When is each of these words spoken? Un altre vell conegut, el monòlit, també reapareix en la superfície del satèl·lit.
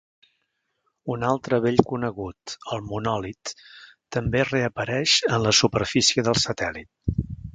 Un 1.15 1.25
altre 1.31 1.59
vell 1.65 1.81
conegut, 1.89 2.55
el 2.77 2.81
monòlit, 2.93 3.53
també 4.17 4.43
reapareix 4.49 5.17
en 5.31 5.39
la 5.47 5.55
superfície 5.61 6.29
del 6.29 6.41
satèl·lit. 6.49 7.33